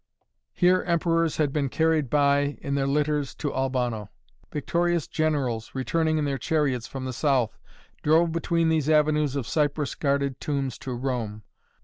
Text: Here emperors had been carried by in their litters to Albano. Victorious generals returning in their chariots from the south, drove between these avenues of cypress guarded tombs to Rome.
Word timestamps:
Here 0.53 0.81
emperors 0.81 1.37
had 1.37 1.53
been 1.53 1.69
carried 1.69 2.09
by 2.09 2.57
in 2.59 2.73
their 2.73 2.87
litters 2.87 3.35
to 3.35 3.53
Albano. 3.53 4.09
Victorious 4.51 5.05
generals 5.07 5.75
returning 5.75 6.17
in 6.17 6.25
their 6.25 6.39
chariots 6.39 6.87
from 6.87 7.05
the 7.05 7.13
south, 7.13 7.59
drove 8.01 8.31
between 8.31 8.69
these 8.69 8.89
avenues 8.89 9.35
of 9.35 9.45
cypress 9.47 9.93
guarded 9.93 10.39
tombs 10.41 10.79
to 10.79 10.93
Rome. 10.95 11.43